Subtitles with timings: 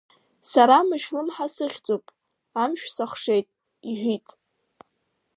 [0.51, 2.05] Сара Мышәлымҳа сыхьӡуп,
[2.61, 3.47] амшә сахшет,
[3.89, 4.27] иҳәит.